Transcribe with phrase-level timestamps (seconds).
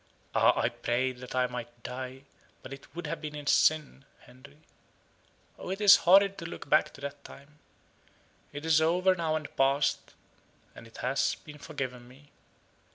[0.33, 0.59] Ah!
[0.59, 2.23] I prayed that I might die,
[2.63, 4.63] but it would have been in sin, Henry.
[5.59, 7.59] Oh, it is horrid to look back to that time.
[8.51, 10.15] It is over now and past,
[10.73, 12.31] and it has been forgiven me.